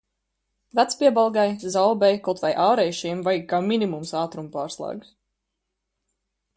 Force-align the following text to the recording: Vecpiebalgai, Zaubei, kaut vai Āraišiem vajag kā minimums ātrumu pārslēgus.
Vecpiebalgai, 0.77 1.49
Zaubei, 1.75 2.15
kaut 2.29 2.41
vai 2.45 2.51
Āraišiem 2.65 3.23
vajag 3.29 3.47
kā 3.53 3.61
minimums 3.69 4.15
ātrumu 4.27 4.53
pārslēgus. 4.57 5.17